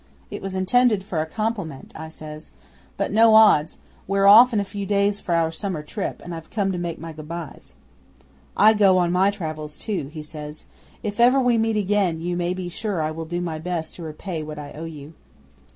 [0.31, 2.49] '"It was intended for a compliment," I says.
[2.97, 3.77] "But no odds.
[4.07, 6.97] We're off in a few days for our summer trip, and I've come to make
[6.97, 7.75] my good byes."
[8.57, 10.65] '"I go on my travels too," he says.
[11.03, 14.01] "If ever we meet again you may be sure I will do my best to
[14.01, 15.13] repay what I owe you."